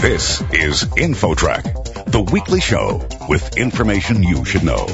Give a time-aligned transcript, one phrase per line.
[0.00, 4.86] This is InfoTrack, the weekly show with information you should know.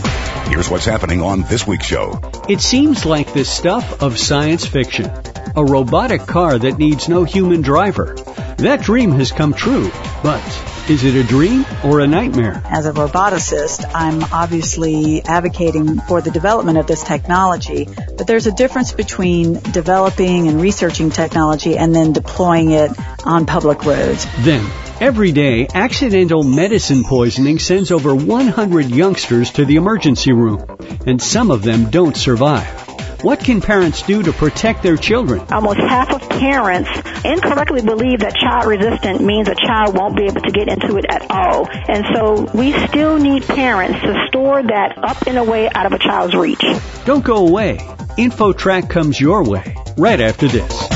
[0.48, 2.18] Here's what's happening on this week's show.
[2.48, 5.08] It seems like the stuff of science fiction.
[5.54, 8.16] A robotic car that needs no human driver.
[8.58, 9.92] That dream has come true,
[10.24, 10.42] but
[10.91, 12.61] is it a dream or a nightmare?
[12.64, 17.84] As a roboticist, I'm obviously advocating for the development of this technology,
[18.16, 22.91] but there's a difference between developing and researching technology and then deploying it
[23.25, 24.27] on public roads.
[24.41, 24.68] Then,
[25.00, 30.64] every day, accidental medicine poisoning sends over 100 youngsters to the emergency room,
[31.06, 32.87] and some of them don't survive.
[33.23, 35.40] What can parents do to protect their children?
[35.51, 36.90] Almost half of parents
[37.24, 41.06] incorrectly believe that child resistant means a child won't be able to get into it
[41.09, 41.66] at all.
[41.88, 45.98] And so we still need parents to store that up and away out of a
[45.98, 46.62] child's reach.
[47.04, 47.78] Don't go away.
[48.18, 50.95] InfoTrack comes your way right after this.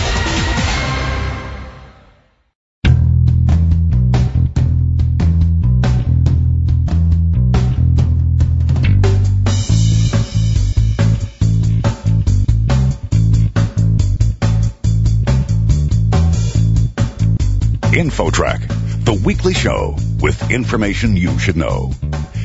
[18.11, 21.93] InfoTrack, the weekly show with information you should know.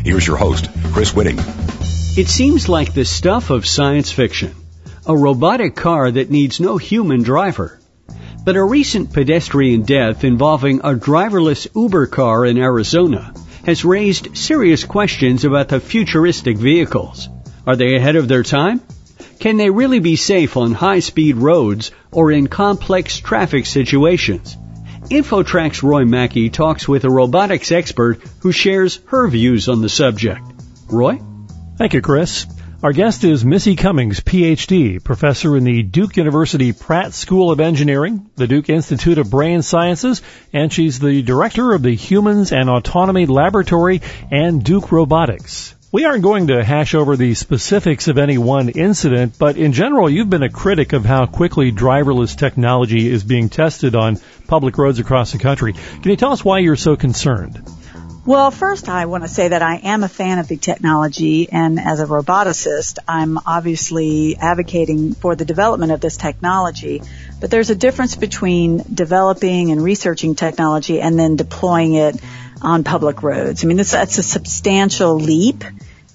[0.03, 1.39] Here's your host, Chris Whitting.
[2.17, 4.53] It seems like the stuff of science fiction.
[5.07, 7.79] A robotic car that needs no human driver.
[8.43, 13.33] But a recent pedestrian death involving a driverless Uber car in Arizona
[13.65, 17.27] has raised serious questions about the futuristic vehicles.
[17.65, 18.81] Are they ahead of their time?
[19.39, 24.55] Can they really be safe on high speed roads or in complex traffic situations?
[25.09, 30.41] InfoTrack's Roy Mackey talks with a robotics expert who shares her views on the subject.
[30.87, 31.21] Roy?
[31.77, 32.47] Thank you, Chris.
[32.81, 38.29] Our guest is Missy Cummings, PhD, professor in the Duke University Pratt School of Engineering,
[38.35, 43.27] the Duke Institute of Brain Sciences, and she's the director of the Humans and Autonomy
[43.27, 45.74] Laboratory and Duke Robotics.
[45.95, 50.09] We aren't going to hash over the specifics of any one incident, but in general,
[50.09, 54.99] you've been a critic of how quickly driverless technology is being tested on public roads
[54.99, 55.71] across the country.
[55.71, 57.61] Can you tell us why you're so concerned?
[58.25, 61.79] Well, first I want to say that I am a fan of the technology and
[61.79, 67.03] as a roboticist, I'm obviously advocating for the development of this technology.
[67.39, 72.15] But there's a difference between developing and researching technology and then deploying it
[72.63, 73.63] on public roads.
[73.63, 75.63] I mean, that's a substantial leap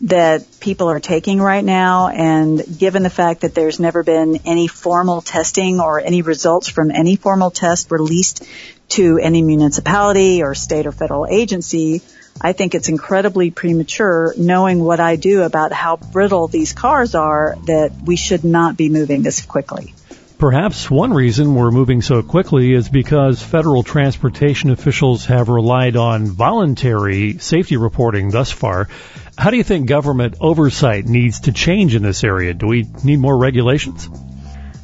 [0.03, 4.67] that people are taking right now and given the fact that there's never been any
[4.67, 8.43] formal testing or any results from any formal test released
[8.89, 12.03] to any municipality or state or federal agency,
[12.41, 17.57] I think it's incredibly premature knowing what I do about how brittle these cars are
[17.67, 19.95] that we should not be moving this quickly.
[20.41, 26.29] Perhaps one reason we're moving so quickly is because federal transportation officials have relied on
[26.29, 28.89] voluntary safety reporting thus far.
[29.37, 32.55] How do you think government oversight needs to change in this area?
[32.55, 34.09] Do we need more regulations?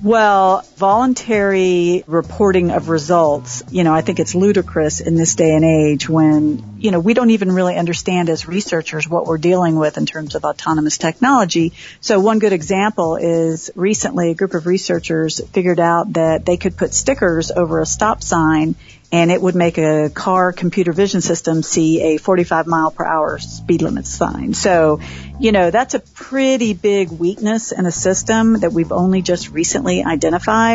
[0.02, 5.64] Well, voluntary reporting of results, you know, I think it's ludicrous in this day and
[5.64, 9.96] age when, you know, we don't even really understand as researchers what we're dealing with
[9.96, 11.72] in terms of autonomous technology.
[12.02, 16.76] So one good example is recently a group of researchers figured out that they could
[16.76, 18.74] put stickers over a stop sign
[19.12, 23.38] and it would make a car computer vision system see a 45 mile per hour
[23.38, 24.52] speed limit sign.
[24.52, 25.00] So,
[25.38, 30.02] you know, that's a pretty big weakness in a system that we've only just recently
[30.02, 30.65] identified.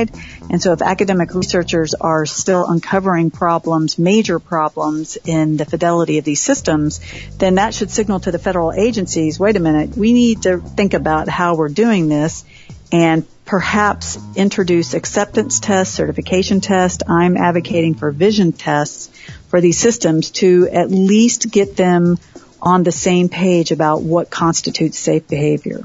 [0.49, 6.25] And so if academic researchers are still uncovering problems, major problems in the fidelity of
[6.25, 6.99] these systems,
[7.37, 10.93] then that should signal to the federal agencies, wait a minute, we need to think
[10.93, 12.43] about how we're doing this
[12.91, 17.03] and perhaps introduce acceptance tests, certification tests.
[17.07, 19.09] I'm advocating for vision tests
[19.49, 22.17] for these systems to at least get them
[22.61, 25.81] on the same page about what constitutes safe behavior.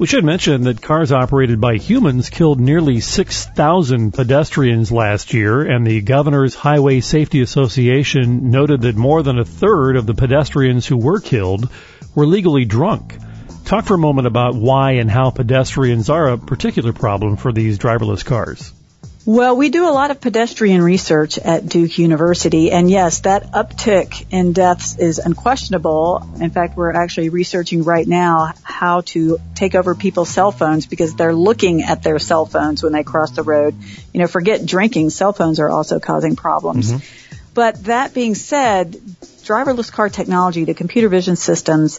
[0.00, 5.86] We should mention that cars operated by humans killed nearly 6,000 pedestrians last year, and
[5.86, 10.96] the Governor's Highway Safety Association noted that more than a third of the pedestrians who
[10.96, 11.68] were killed
[12.14, 13.14] were legally drunk.
[13.66, 17.78] Talk for a moment about why and how pedestrians are a particular problem for these
[17.78, 18.72] driverless cars.
[19.26, 24.26] Well, we do a lot of pedestrian research at Duke University, and yes, that uptick
[24.30, 26.26] in deaths is unquestionable.
[26.40, 31.14] In fact, we're actually researching right now how to take over people's cell phones because
[31.14, 33.74] they're looking at their cell phones when they cross the road.
[34.14, 36.90] You know, forget drinking, cell phones are also causing problems.
[36.90, 37.36] Mm-hmm.
[37.52, 38.96] But that being said,
[39.50, 41.98] driverless car technology, the computer vision systems,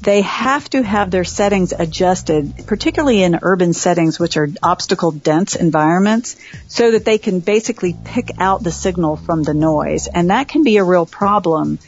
[0.00, 5.56] they have to have their settings adjusted, particularly in urban settings, which are obstacle dense
[5.56, 6.36] environments,
[6.68, 10.06] so that they can basically pick out the signal from the noise.
[10.06, 11.80] And that can be a real problem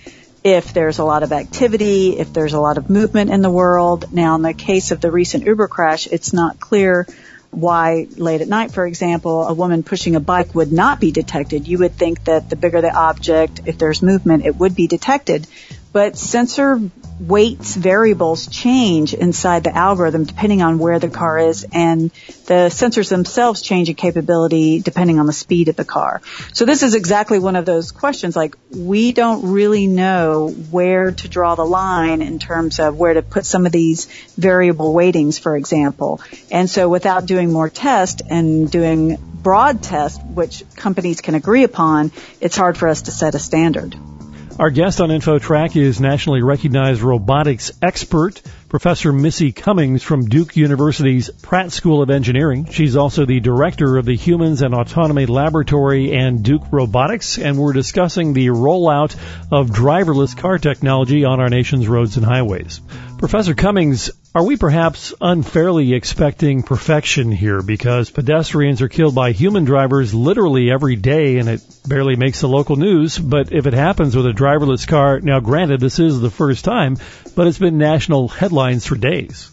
[0.43, 4.13] if there's a lot of activity, if there's a lot of movement in the world.
[4.13, 7.07] Now, in the case of the recent Uber crash, it's not clear
[7.57, 11.69] why late at night, for example, a woman pushing a bike would not be detected.
[11.69, 15.47] You would think that the bigger the object, if there's movement, it would be detected.
[15.93, 16.91] But sensor
[17.21, 22.11] weights variables change inside the algorithm depending on where the car is and
[22.47, 26.21] the sensors themselves change in capability depending on the speed of the car.
[26.53, 31.29] So this is exactly one of those questions like we don't really know where to
[31.29, 34.07] draw the line in terms of where to put some of these
[34.37, 36.21] variable weightings for example.
[36.51, 42.11] And so without doing more tests and doing broad tests which companies can agree upon,
[42.41, 43.95] it's hard for us to set a standard.
[44.57, 48.41] Our guest on InfoTrack is nationally recognized robotics expert,
[48.75, 52.67] Professor Missy Cummings from Duke University's Pratt School of Engineering.
[52.73, 57.73] She's also the director of the Humans and Autonomy Laboratory and Duke Robotics, and we're
[57.73, 59.15] discussing the rollout
[59.53, 62.81] of driverless car technology on our nation's roads and highways.
[63.19, 69.65] Professor Cummings, are we perhaps unfairly expecting perfection here because pedestrians are killed by human
[69.65, 73.17] drivers literally every day and it barely makes the local news?
[73.17, 76.99] But if it happens with a driverless car, now granted this is the first time,
[77.37, 79.51] but it's been national headlines for days.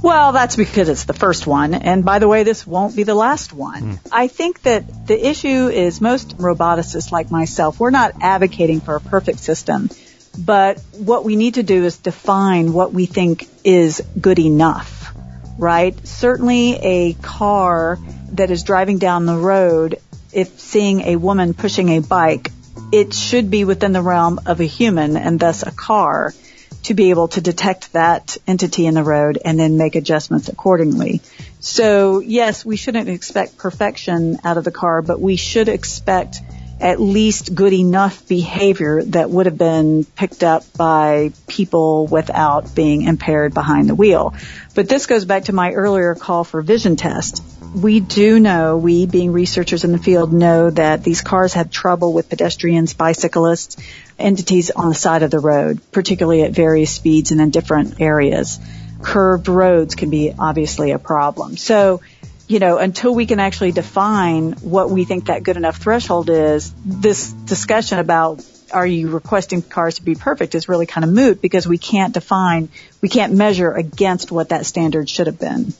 [0.00, 1.74] Well, that's because it's the first one.
[1.74, 3.82] And by the way, this won't be the last one.
[3.82, 3.98] Mm.
[4.10, 9.00] I think that the issue is most roboticists like myself, we're not advocating for a
[9.00, 9.90] perfect system.
[10.36, 15.12] But what we need to do is define what we think is good enough,
[15.58, 15.94] right?
[16.06, 17.98] Certainly a car
[18.32, 19.98] that is driving down the road,
[20.32, 22.50] if seeing a woman pushing a bike,
[22.90, 26.32] it should be within the realm of a human and thus a car
[26.82, 31.20] to be able to detect that entity in the road and then make adjustments accordingly.
[31.60, 36.40] So yes, we shouldn't expect perfection out of the car, but we should expect
[36.82, 43.02] at least good enough behavior that would have been picked up by people without being
[43.02, 44.34] impaired behind the wheel.
[44.74, 47.40] But this goes back to my earlier call for vision test.
[47.72, 52.12] We do know, we being researchers in the field know that these cars have trouble
[52.12, 53.76] with pedestrians, bicyclists,
[54.18, 58.58] entities on the side of the road, particularly at various speeds and in different areas.
[59.00, 61.56] Curved roads can be obviously a problem.
[61.56, 62.00] So
[62.48, 66.74] you know, until we can actually define what we think that good enough threshold is,
[66.84, 71.40] this discussion about are you requesting cars to be perfect is really kind of moot
[71.40, 72.68] because we can't define,
[73.00, 75.72] we can't measure against what that standard should have been.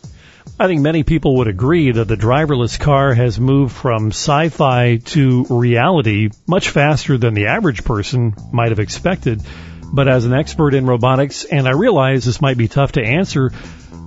[0.58, 5.46] I think many people would agree that the driverless car has moved from sci-fi to
[5.48, 9.42] reality much faster than the average person might have expected.
[9.92, 13.50] But as an expert in robotics, and I realize this might be tough to answer,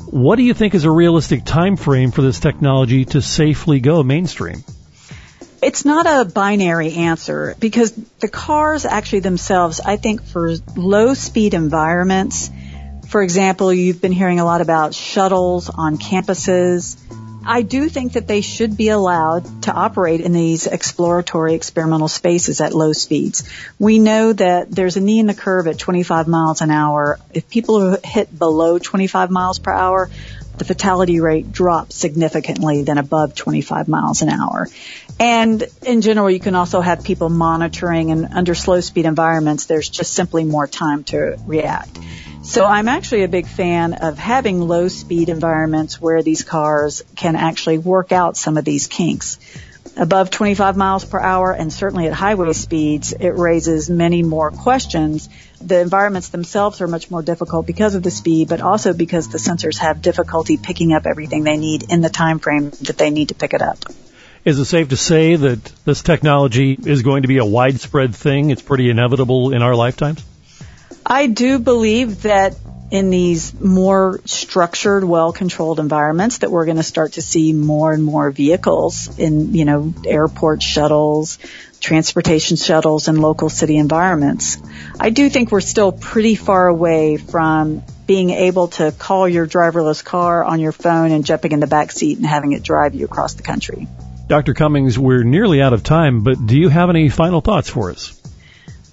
[0.05, 4.01] what do you think is a realistic time frame for this technology to safely go
[4.03, 4.63] mainstream?
[5.61, 11.53] It's not a binary answer because the cars actually themselves, I think for low speed
[11.53, 12.49] environments,
[13.15, 16.97] for example, you've been hearing a lot about shuttles on campuses.
[17.45, 22.59] I do think that they should be allowed to operate in these exploratory experimental spaces
[22.59, 23.49] at low speeds.
[23.79, 27.17] We know that there's a knee in the curve at 25 miles an hour.
[27.33, 30.09] If people hit below 25 miles per hour,
[30.57, 34.67] the fatality rate drops significantly than above 25 miles an hour.
[35.19, 39.89] And in general, you can also have people monitoring and under slow speed environments, there's
[39.89, 41.97] just simply more time to react.
[42.43, 47.35] So I'm actually a big fan of having low speed environments where these cars can
[47.35, 49.39] actually work out some of these kinks.
[49.97, 55.29] Above 25 miles per hour and certainly at highway speeds, it raises many more questions.
[55.61, 59.37] The environments themselves are much more difficult because of the speed, but also because the
[59.37, 63.29] sensors have difficulty picking up everything they need in the time frame that they need
[63.29, 63.77] to pick it up.
[64.43, 68.49] Is it safe to say that this technology is going to be a widespread thing?
[68.49, 70.23] It's pretty inevitable in our lifetimes?
[71.05, 72.55] I do believe that
[72.95, 78.03] in these more structured, well-controlled environments that we're going to start to see more and
[78.03, 81.37] more vehicles in, you know, airport shuttles,
[81.81, 84.57] transportation shuttles and local city environments.
[84.97, 90.03] I do think we're still pretty far away from being able to call your driverless
[90.03, 93.03] car on your phone and jumping in the back seat and having it drive you
[93.03, 93.89] across the country.
[94.27, 94.53] Dr.
[94.53, 98.19] Cummings, we're nearly out of time, but do you have any final thoughts for us?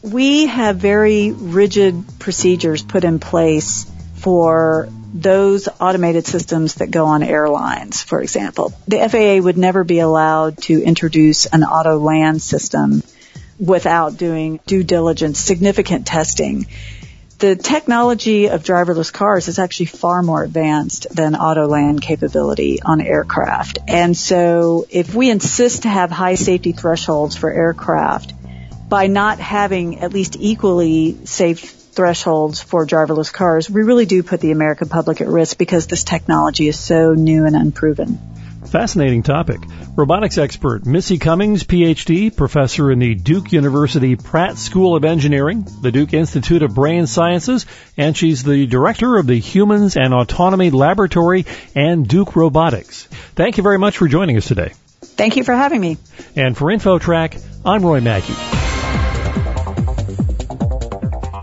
[0.02, 7.23] We have very rigid procedures put in place for those automated systems that go on
[7.23, 8.73] airlines, for example.
[8.88, 13.02] The FAA would never be allowed to introduce an auto land system
[13.59, 16.66] without doing due diligence, significant testing.
[17.38, 23.00] The technology of driverless cars is actually far more advanced than auto land capability on
[23.00, 23.78] aircraft.
[23.88, 28.32] And so if we insist to have high safety thresholds for aircraft,
[28.92, 34.42] by not having at least equally safe thresholds for driverless cars, we really do put
[34.42, 38.20] the American public at risk because this technology is so new and unproven.
[38.66, 39.61] Fascinating topic.
[39.96, 45.90] Robotics expert Missy Cummings, PhD, professor in the Duke University Pratt School of Engineering, the
[45.90, 47.64] Duke Institute of Brain Sciences,
[47.96, 53.04] and she's the director of the Humans and Autonomy Laboratory and Duke Robotics.
[53.37, 54.75] Thank you very much for joining us today.
[55.00, 55.96] Thank you for having me.
[56.37, 58.51] And for InfoTrack, I'm Roy Mackey.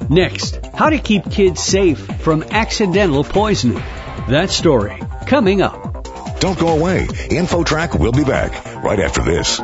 [0.09, 3.83] Next, how to keep kids safe from accidental poisoning.
[4.27, 6.39] That story coming up.
[6.39, 7.05] Don't go away.
[7.05, 9.59] InfoTrack will be back right after this.